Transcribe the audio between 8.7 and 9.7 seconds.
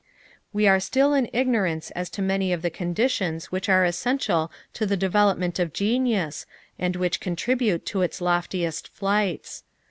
flights.